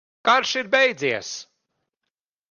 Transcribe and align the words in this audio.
Karš 0.27 0.53
ir 0.59 0.67
beidzies! 0.73 1.29